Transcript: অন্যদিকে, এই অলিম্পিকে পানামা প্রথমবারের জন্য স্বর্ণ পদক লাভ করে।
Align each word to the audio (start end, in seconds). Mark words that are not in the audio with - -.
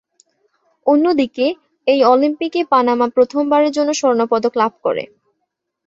অন্যদিকে, 0.85 1.45
এই 1.87 1.99
অলিম্পিকে 2.03 2.61
পানামা 2.69 3.07
প্রথমবারের 3.09 3.71
জন্য 3.71 3.89
স্বর্ণ 3.93 4.21
পদক 4.25 4.53
লাভ 4.57 4.73
করে। 4.83 5.03